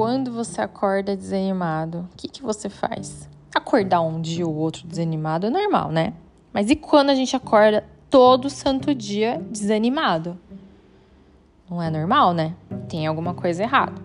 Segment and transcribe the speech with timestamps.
[0.00, 3.28] quando você acorda desanimado, o que, que você faz?
[3.54, 6.14] Acordar um dia ou outro desanimado é normal, né?
[6.54, 10.38] Mas e quando a gente acorda todo santo dia desanimado?
[11.68, 12.54] Não é normal, né?
[12.88, 14.00] Tem alguma coisa errada.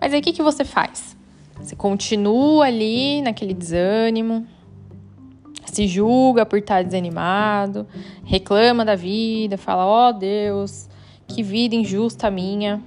[0.00, 1.16] Mas aí o que, que você faz?
[1.56, 4.46] Você continua ali naquele desânimo,
[5.64, 7.84] se julga por estar desanimado,
[8.22, 10.88] reclama da vida, fala: Ó oh, Deus,
[11.26, 12.80] que vida injusta minha.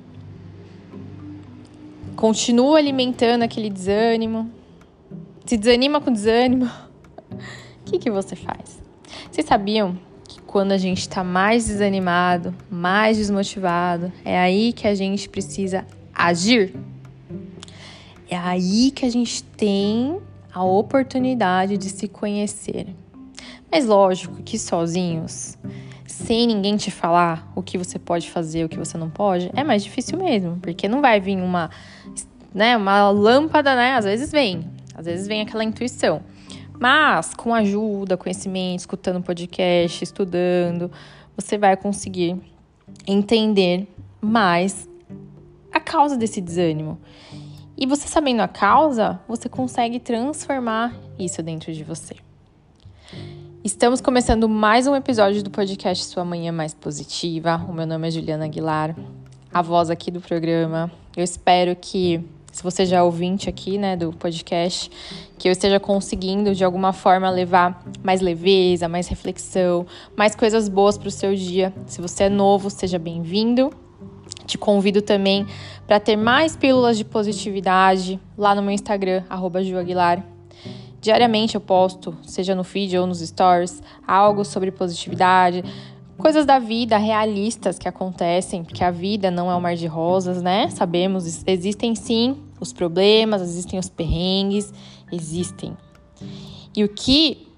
[2.20, 4.52] Continua alimentando aquele desânimo,
[5.46, 6.66] se desanima com desânimo.
[6.66, 8.84] O que, que você faz?
[9.32, 9.98] Vocês sabiam
[10.28, 15.88] que quando a gente está mais desanimado, mais desmotivado, é aí que a gente precisa
[16.14, 16.76] agir?
[18.30, 20.20] É aí que a gente tem
[20.54, 22.88] a oportunidade de se conhecer.
[23.72, 25.58] Mas lógico que sozinhos,
[26.20, 29.64] sem ninguém te falar o que você pode fazer, o que você não pode, é
[29.64, 31.70] mais difícil mesmo, porque não vai vir uma,
[32.53, 33.95] né, uma lâmpada, né?
[33.95, 36.22] Às vezes vem, às vezes vem aquela intuição.
[36.78, 40.92] Mas com ajuda, conhecimento, escutando podcast, estudando,
[41.36, 42.38] você vai conseguir
[43.08, 43.88] entender
[44.22, 44.89] mais
[45.72, 47.00] a causa desse desânimo.
[47.78, 52.16] E você sabendo a causa, você consegue transformar isso dentro de você.
[53.61, 57.57] Estamos começando mais um episódio do podcast Sua Manhã Mais Positiva.
[57.67, 58.95] O meu nome é Juliana Aguilar,
[59.53, 60.89] a voz aqui do programa.
[61.15, 64.89] Eu espero que, se você já é ouvinte aqui, né, do podcast,
[65.37, 70.97] que eu esteja conseguindo de alguma forma levar mais leveza, mais reflexão, mais coisas boas
[70.97, 71.73] para o seu dia.
[71.85, 73.73] Se você é novo, seja bem-vindo.
[74.45, 75.45] Te convido também
[75.85, 79.21] para ter mais pílulas de positividade lá no meu Instagram,
[79.61, 80.39] @juaguilar.
[81.02, 85.64] Diariamente eu posto, seja no feed ou nos stories, algo sobre positividade,
[86.17, 90.42] coisas da vida realistas que acontecem, porque a vida não é um mar de rosas,
[90.42, 90.70] né?
[90.70, 94.73] Sabemos, existem sim os problemas, existem os perrengues,
[95.11, 95.76] existem.
[96.76, 97.48] E o que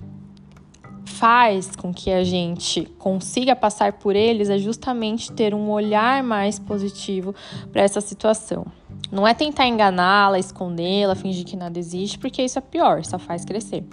[1.21, 6.57] faz com que a gente consiga passar por eles é justamente ter um olhar mais
[6.57, 7.35] positivo
[7.71, 8.65] para essa situação.
[9.11, 13.45] Não é tentar enganá-la, escondê-la, fingir que nada existe, porque isso é pior, só faz
[13.45, 13.83] crescer.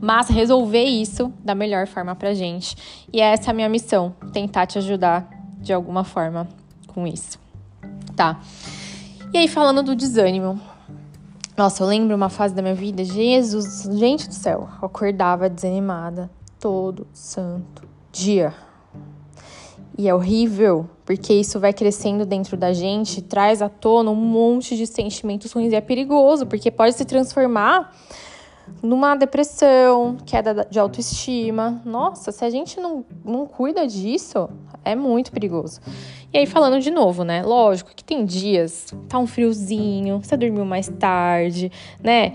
[0.00, 2.74] Mas resolver isso da melhor forma pra gente.
[3.12, 6.48] E essa é a minha missão, tentar te ajudar de alguma forma
[6.86, 7.38] com isso.
[8.16, 8.40] Tá?
[9.34, 10.58] E aí, falando do desânimo.
[11.58, 16.30] Nossa, eu lembro uma fase da minha vida, Jesus, gente do céu, eu acordava desanimada,
[16.60, 18.54] todo santo dia.
[19.98, 24.76] E é horrível, porque isso vai crescendo dentro da gente, traz à tona um monte
[24.76, 27.92] de sentimentos ruins e é perigoso, porque pode se transformar
[28.82, 31.82] numa depressão, queda de autoestima.
[31.84, 34.48] Nossa, se a gente não, não cuida disso,
[34.84, 35.80] é muito perigoso.
[36.32, 37.42] E aí, falando de novo, né?
[37.42, 41.72] Lógico que tem dias, tá um friozinho, você dormiu mais tarde,
[42.02, 42.34] né?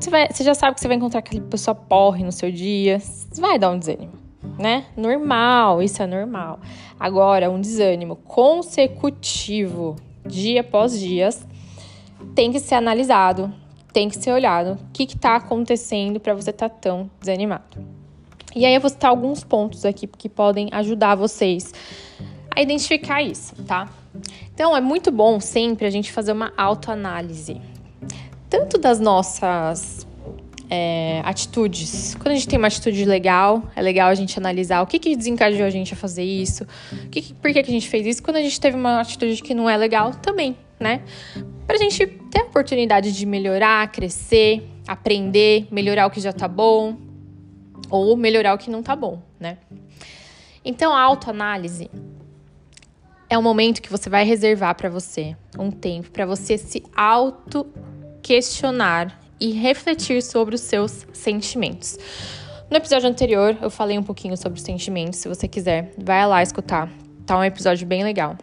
[0.00, 2.96] Você, vai, você já sabe que você vai encontrar aquela pessoa porre no seu dia.
[3.36, 4.12] Vai dar um desânimo,
[4.58, 4.86] né?
[4.96, 6.58] Normal, isso é normal.
[6.98, 11.28] Agora, um desânimo consecutivo, dia após dia,
[12.34, 13.52] tem que ser analisado,
[13.92, 14.80] tem que ser olhado.
[14.80, 17.84] O que está acontecendo para você estar tá tão desanimado?
[18.56, 21.74] E aí eu vou citar alguns pontos aqui que podem ajudar vocês
[22.56, 23.90] a identificar isso, tá?
[24.54, 27.60] Então é muito bom sempre a gente fazer uma autoanálise
[28.50, 30.06] tanto das nossas
[30.68, 32.16] é, atitudes.
[32.16, 35.16] Quando a gente tem uma atitude legal, é legal a gente analisar o que, que
[35.16, 36.66] desencadeou a gente a fazer isso,
[37.10, 38.22] que, que, por que, que a gente fez isso.
[38.22, 41.02] Quando a gente teve uma atitude que não é legal, também, né?
[41.66, 46.96] Pra gente ter a oportunidade de melhorar, crescer, aprender, melhorar o que já tá bom
[47.88, 49.58] ou melhorar o que não tá bom, né?
[50.64, 51.90] Então, a autoanálise
[53.28, 57.66] é um momento que você vai reservar para você, um tempo para você se auto
[58.22, 61.98] questionar e refletir sobre os seus sentimentos.
[62.70, 65.18] No episódio anterior, eu falei um pouquinho sobre os sentimentos.
[65.18, 66.88] Se você quiser, vai lá escutar.
[67.26, 68.36] Tá um episódio bem legal.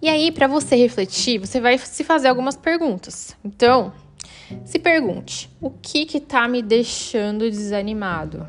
[0.00, 3.36] E aí, para você refletir, você vai se fazer algumas perguntas.
[3.44, 3.92] Então,
[4.64, 8.46] se pergunte: o que que tá me deixando desanimado?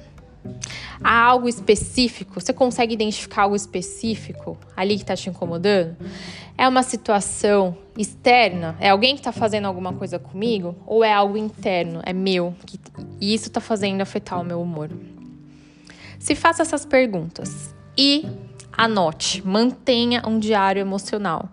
[1.04, 2.40] Há algo específico?
[2.40, 5.96] Você consegue identificar algo específico ali que está te incomodando?
[6.58, 8.76] É uma situação externa?
[8.80, 10.76] É alguém que está fazendo alguma coisa comigo?
[10.86, 12.02] Ou é algo interno?
[12.04, 12.56] É meu?
[12.66, 12.80] Que,
[13.22, 14.90] e isso está fazendo afetar o meu humor?
[16.20, 18.26] Se faça essas perguntas e
[18.72, 21.50] anote, mantenha um diário emocional.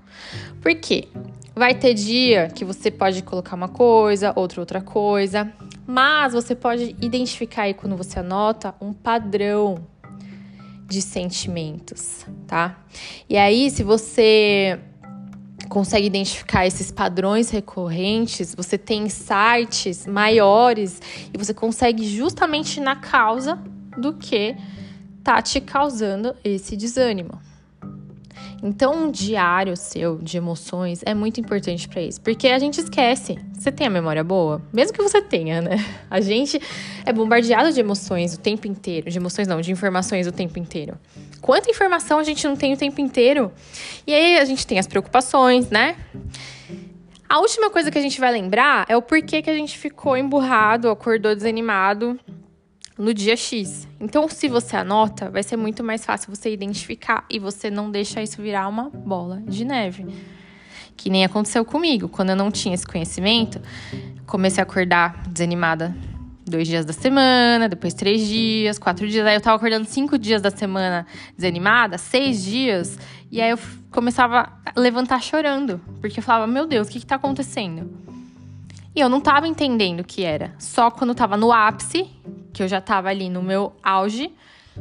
[0.60, 1.08] Por quê?
[1.54, 5.52] Vai ter dia que você pode colocar uma coisa, outra outra coisa.
[5.86, 9.86] Mas você pode identificar aí quando você anota um padrão
[10.86, 12.78] de sentimentos, tá?
[13.28, 14.80] E aí, se você
[15.68, 21.00] consegue identificar esses padrões recorrentes, você tem insights maiores
[21.32, 23.58] e você consegue justamente na causa
[23.96, 24.56] do que
[25.22, 27.40] tá te causando esse desânimo.
[28.66, 33.38] Então, um diário seu de emoções é muito importante para isso, porque a gente esquece.
[33.52, 34.62] Você tem a memória boa?
[34.72, 35.76] Mesmo que você tenha, né?
[36.10, 36.58] A gente
[37.04, 40.98] é bombardeado de emoções o tempo inteiro, de emoções não, de informações o tempo inteiro.
[41.42, 43.52] Quanta informação a gente não tem o tempo inteiro?
[44.06, 45.94] E aí a gente tem as preocupações, né?
[47.28, 50.16] A última coisa que a gente vai lembrar é o porquê que a gente ficou
[50.16, 52.18] emburrado, acordou desanimado
[52.98, 53.88] no dia X.
[54.00, 58.22] Então, se você anota, vai ser muito mais fácil você identificar e você não deixa
[58.22, 60.06] isso virar uma bola de neve.
[60.96, 62.08] Que nem aconteceu comigo.
[62.08, 63.60] Quando eu não tinha esse conhecimento,
[64.26, 65.94] comecei a acordar desanimada
[66.46, 69.26] dois dias da semana, depois três dias, quatro dias.
[69.26, 71.06] Aí eu tava acordando cinco dias da semana
[71.36, 72.98] desanimada, seis dias.
[73.30, 73.58] E aí eu
[73.90, 75.80] começava a levantar chorando.
[76.00, 77.90] Porque eu falava, meu Deus, o que que tá acontecendo?
[78.94, 80.54] E eu não tava entendendo o que era.
[80.58, 82.08] Só quando tava no ápice
[82.54, 84.32] que eu já estava ali no meu auge,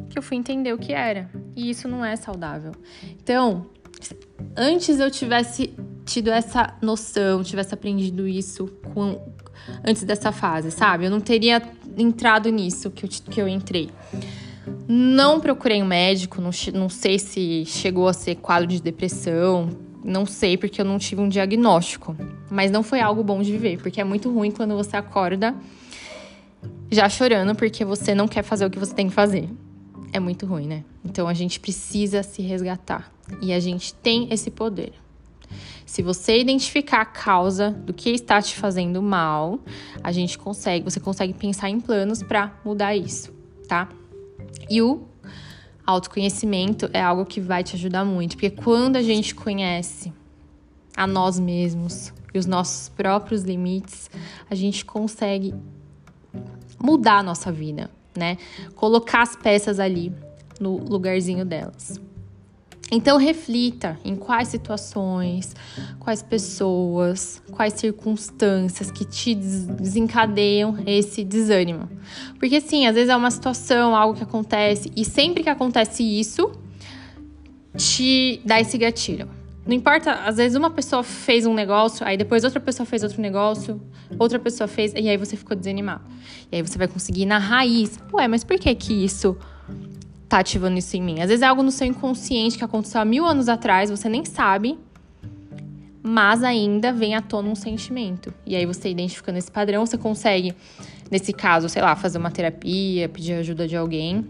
[0.10, 1.30] que eu fui entender o que era.
[1.56, 2.72] E isso não é saudável.
[3.22, 3.66] Então,
[4.56, 5.74] antes eu tivesse
[6.06, 9.20] tido essa noção, tivesse aprendido isso com,
[9.84, 11.06] antes dessa fase, sabe?
[11.06, 11.62] Eu não teria
[11.98, 13.90] entrado nisso que eu, que eu entrei.
[14.88, 19.70] Não procurei um médico, não, não sei se chegou a ser quadro de depressão,
[20.04, 22.16] não sei porque eu não tive um diagnóstico.
[22.52, 25.56] Mas não foi algo bom de viver, porque é muito ruim quando você acorda
[26.94, 29.50] já chorando porque você não quer fazer o que você tem que fazer.
[30.12, 30.84] É muito ruim, né?
[31.04, 33.12] Então a gente precisa se resgatar
[33.42, 34.94] e a gente tem esse poder.
[35.86, 39.60] Se você identificar a causa do que está te fazendo mal,
[40.04, 43.31] a gente consegue, você consegue pensar em planos para mudar isso,
[43.68, 43.89] tá?
[44.69, 45.04] E o
[45.86, 50.12] autoconhecimento é algo que vai te ajudar muito, porque quando a gente conhece
[50.96, 54.10] a nós mesmos e os nossos próprios limites,
[54.50, 55.54] a gente consegue
[56.81, 58.38] mudar a nossa vida, né?
[58.75, 60.13] Colocar as peças ali
[60.59, 62.00] no lugarzinho delas.
[62.91, 65.56] Então reflita em quais situações,
[66.00, 71.89] quais pessoas, quais circunstâncias que te desencadeiam esse desânimo.
[72.38, 76.51] Porque sim, às vezes é uma situação, algo que acontece e sempre que acontece isso,
[77.75, 79.27] te dá esse gatilho.
[79.65, 83.21] Não importa, às vezes uma pessoa fez um negócio, aí depois outra pessoa fez outro
[83.21, 83.81] negócio,
[84.19, 86.04] outra pessoa fez, e aí você ficou desanimado.
[86.51, 89.38] E aí você vai conseguir na raiz, ué, mas por que que isso
[90.27, 91.21] tá ativando isso em mim?
[91.21, 94.25] Às vezes é algo no seu inconsciente que aconteceu há mil anos atrás, você nem
[94.25, 94.77] sabe,
[96.01, 98.33] mas ainda vem à tona um sentimento.
[98.45, 100.54] E aí você identificando esse padrão, você consegue,
[101.10, 104.25] nesse caso, sei lá, fazer uma terapia, pedir ajuda de alguém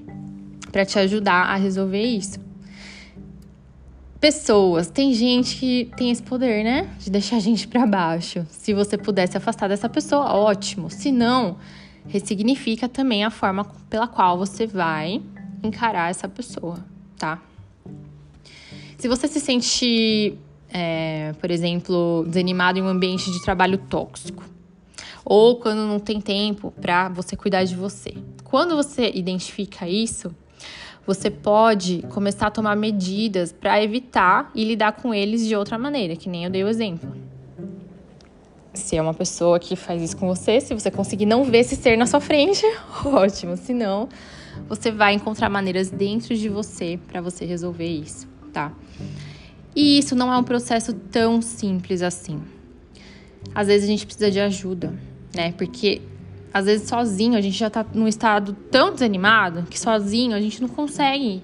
[0.72, 2.53] para te ajudar a resolver isso
[4.24, 4.90] pessoas.
[4.90, 6.90] Tem gente que tem esse poder, né?
[6.98, 8.48] De deixar a gente para baixo.
[8.50, 10.90] Se você pudesse afastar dessa pessoa, ótimo.
[10.90, 11.58] Se não,
[12.08, 15.22] ressignifica também a forma pela qual você vai
[15.62, 16.80] encarar essa pessoa,
[17.18, 17.44] tá?
[18.98, 20.38] Se você se sente,
[20.70, 24.46] é, por exemplo, desanimado em um ambiente de trabalho tóxico,
[25.26, 28.14] ou quando não tem tempo para você cuidar de você.
[28.46, 30.34] Quando você identifica isso,
[31.06, 36.16] você pode começar a tomar medidas para evitar e lidar com eles de outra maneira,
[36.16, 37.14] que nem eu dei o exemplo.
[38.74, 41.76] Se é uma pessoa que faz isso com você, se você conseguir não ver esse
[41.76, 42.66] ser na sua frente,
[43.06, 43.56] ótimo.
[43.58, 44.10] Se não,
[44.68, 48.72] você vai encontrar maneiras dentro de você para você resolver isso, tá?
[49.76, 52.42] E isso não é um processo tão simples assim.
[53.54, 54.94] Às vezes a gente precisa de ajuda,
[55.36, 55.52] né?
[55.52, 56.02] Porque
[56.54, 60.62] às vezes sozinho a gente já tá num estado tão desanimado que sozinho a gente
[60.62, 61.42] não consegue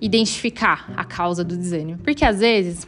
[0.00, 1.98] identificar a causa do desânimo.
[1.98, 2.86] Porque às vezes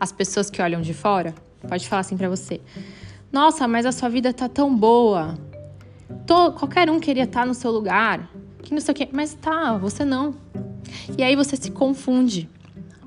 [0.00, 1.34] as pessoas que olham de fora
[1.68, 2.60] pode falar assim para você:
[3.30, 5.38] "Nossa, mas a sua vida tá tão boa.
[6.26, 8.28] Tô, qualquer um queria estar tá no seu lugar.
[8.62, 10.34] Que não sei o quê, mas tá, você não".
[11.16, 12.48] E aí você se confunde.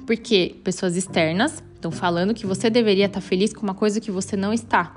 [0.08, 4.10] Porque pessoas externas estão falando que você deveria estar tá feliz com uma coisa que
[4.10, 4.96] você não está.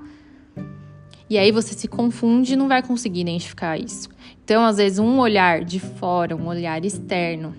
[1.28, 4.08] E aí você se confunde e não vai conseguir identificar isso.
[4.44, 7.54] Então, às vezes, um olhar de fora, um olhar externo,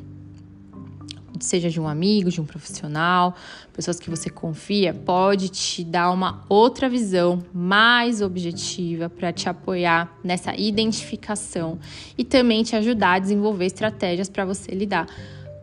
[1.40, 3.36] seja de um amigo, de um profissional,
[3.74, 10.16] pessoas que você confia, pode te dar uma outra visão mais objetiva para te apoiar
[10.24, 11.80] nessa identificação
[12.18, 15.08] e também te ajudar a desenvolver estratégias para você lidar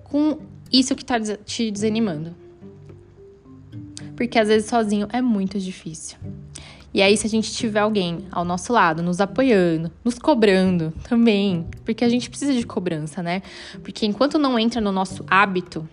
[0.04, 0.38] com
[0.70, 2.34] isso que está te desanimando.
[4.16, 6.18] Porque às vezes sozinho é muito difícil.
[6.94, 11.66] E aí, se a gente tiver alguém ao nosso lado, nos apoiando, nos cobrando também,
[11.84, 13.42] porque a gente precisa de cobrança, né?
[13.82, 15.88] Porque enquanto não entra no nosso hábito,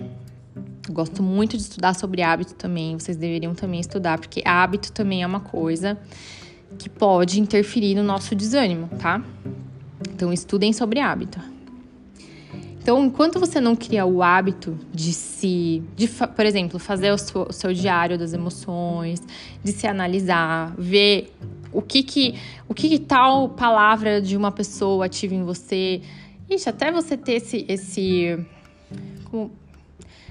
[0.89, 2.99] gosto muito de estudar sobre hábito também.
[2.99, 5.97] Vocês deveriam também estudar, porque hábito também é uma coisa
[6.77, 9.23] que pode interferir no nosso desânimo, tá?
[10.13, 11.39] Então, estudem sobre hábito.
[12.89, 17.43] Então, enquanto você não cria o hábito de se, de, por exemplo, fazer o seu,
[17.43, 19.21] o seu, diário das emoções,
[19.63, 21.31] de se analisar, ver
[21.71, 22.33] o que que,
[22.67, 26.01] o que, que tal palavra de uma pessoa ativa em você,
[26.49, 28.43] Ixi, até você ter esse, esse
[29.25, 29.51] como,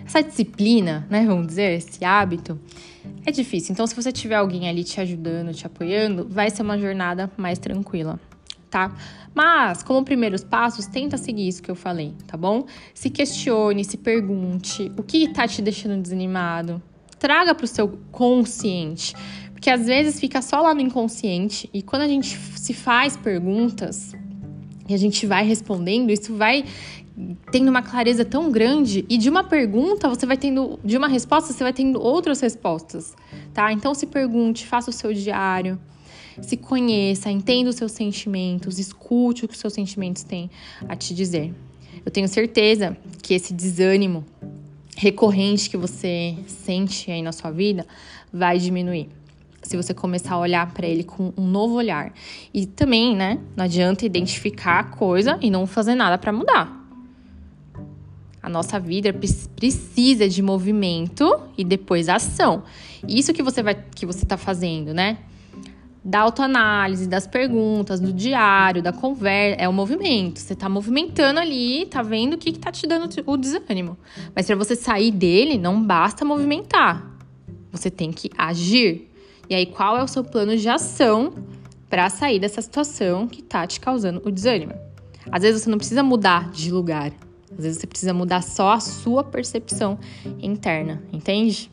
[0.05, 2.59] essa disciplina, né, vamos dizer, esse hábito,
[3.25, 3.73] é difícil.
[3.73, 7.61] Então, se você tiver alguém ali te ajudando, te apoiando, vai ser uma jornada mais
[7.61, 8.19] tranquila
[8.71, 8.95] tá?
[9.35, 12.67] Mas, como primeiros passos, tenta seguir isso que eu falei, tá bom?
[12.95, 16.83] Se questione, se pergunte o que tá te deixando desanimado.
[17.19, 19.15] Traga para o seu consciente,
[19.53, 24.15] porque às vezes fica só lá no inconsciente e quando a gente se faz perguntas
[24.89, 26.65] e a gente vai respondendo, isso vai
[27.51, 31.53] tendo uma clareza tão grande e de uma pergunta você vai tendo, de uma resposta
[31.53, 33.17] você vai tendo outras respostas,
[33.53, 33.73] tá?
[33.73, 35.79] Então se pergunte, faça o seu diário
[36.43, 40.51] se conheça, entenda os seus sentimentos, escute o que os seus sentimentos têm
[40.89, 41.55] a te dizer.
[42.05, 44.25] Eu tenho certeza que esse desânimo
[44.97, 47.87] recorrente que você sente aí na sua vida
[48.33, 49.09] vai diminuir.
[49.63, 52.13] Se você começar a olhar para ele com um novo olhar.
[52.55, 56.79] E também, né, não adianta identificar a coisa e não fazer nada para mudar.
[58.43, 59.13] A nossa vida
[59.57, 62.63] precisa de movimento e depois ação.
[63.07, 65.19] Isso que você vai que você tá fazendo, né?
[66.09, 70.41] Da autoanálise, das perguntas, do diário, da conversa, é o movimento.
[70.41, 73.95] Você tá movimentando ali, tá vendo o que, que tá te dando o desânimo.
[74.35, 77.07] Mas para você sair dele, não basta movimentar.
[77.71, 79.13] Você tem que agir.
[79.51, 81.35] E aí, qual é o seu plano de ação
[81.91, 84.73] para sair dessa situação que tá te causando o desânimo?
[85.31, 87.13] Às vezes você não precisa mudar de lugar.
[87.53, 89.99] Às vezes você precisa mudar só a sua percepção
[90.41, 91.71] interna, entende?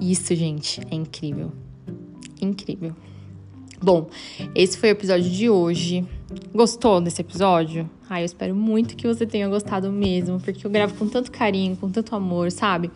[0.00, 1.50] Isso, gente, é incrível
[2.44, 2.94] incrível.
[3.82, 4.08] Bom,
[4.54, 6.06] esse foi o episódio de hoje.
[6.54, 7.88] Gostou desse episódio?
[8.08, 11.76] Ai, eu espero muito que você tenha gostado mesmo, porque eu gravo com tanto carinho,
[11.76, 12.90] com tanto amor, sabe?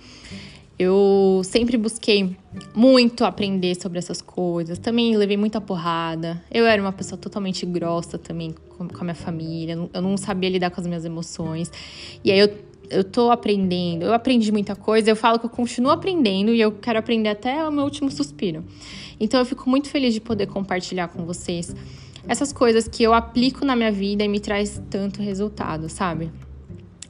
[0.79, 2.37] Eu sempre busquei
[2.75, 4.79] muito aprender sobre essas coisas.
[4.79, 6.43] Também levei muita porrada.
[6.51, 9.79] Eu era uma pessoa totalmente grossa também com a minha família.
[9.93, 11.71] Eu não sabia lidar com as minhas emoções.
[12.25, 12.53] E aí eu,
[12.91, 14.05] eu tô aprendendo.
[14.05, 15.11] Eu aprendi muita coisa.
[15.11, 18.65] Eu falo que eu continuo aprendendo e eu quero aprender até o meu último suspiro.
[19.19, 21.75] Então eu fico muito feliz de poder compartilhar com vocês
[22.27, 26.31] essas coisas que eu aplico na minha vida e me traz tanto resultado, sabe?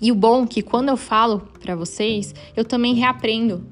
[0.00, 3.64] E o bom é que quando eu falo para vocês, eu também reaprendo.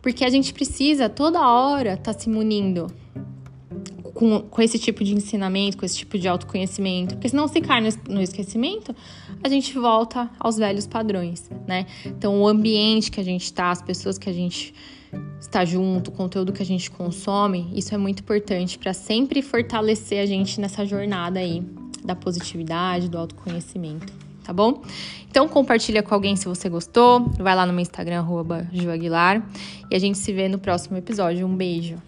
[0.00, 2.86] Porque a gente precisa toda hora estar tá se munindo
[4.18, 7.14] com, com esse tipo de ensinamento, com esse tipo de autoconhecimento.
[7.14, 8.92] Porque senão, se cai no esquecimento,
[9.44, 11.86] a gente volta aos velhos padrões, né?
[12.04, 14.74] Então, o ambiente que a gente tá, as pessoas que a gente
[15.40, 20.20] está junto, o conteúdo que a gente consome, isso é muito importante para sempre fortalecer
[20.20, 21.62] a gente nessa jornada aí
[22.04, 24.82] da positividade, do autoconhecimento, tá bom?
[25.30, 29.98] Então compartilha com alguém se você gostou, vai lá no meu Instagram, arroba e a
[30.00, 31.46] gente se vê no próximo episódio.
[31.46, 32.02] Um beijo!